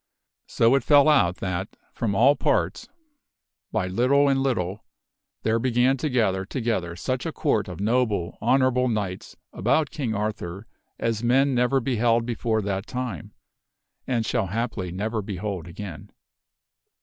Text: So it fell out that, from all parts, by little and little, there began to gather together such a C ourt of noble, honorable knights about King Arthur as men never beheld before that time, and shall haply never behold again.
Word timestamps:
So 0.47 0.73
it 0.73 0.83
fell 0.83 1.07
out 1.07 1.35
that, 1.35 1.75
from 1.93 2.15
all 2.15 2.35
parts, 2.35 2.89
by 3.71 3.87
little 3.87 4.27
and 4.27 4.41
little, 4.41 4.83
there 5.43 5.59
began 5.59 5.95
to 5.97 6.09
gather 6.09 6.43
together 6.43 6.95
such 6.95 7.23
a 7.27 7.31
C 7.31 7.47
ourt 7.47 7.67
of 7.67 7.79
noble, 7.79 8.35
honorable 8.41 8.87
knights 8.87 9.35
about 9.53 9.91
King 9.91 10.15
Arthur 10.15 10.65
as 10.97 11.21
men 11.23 11.53
never 11.53 11.79
beheld 11.79 12.25
before 12.25 12.63
that 12.63 12.87
time, 12.87 13.35
and 14.07 14.25
shall 14.25 14.47
haply 14.47 14.91
never 14.91 15.21
behold 15.21 15.67
again. 15.67 16.09